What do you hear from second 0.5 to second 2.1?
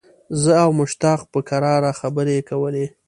او مشتاق په کراره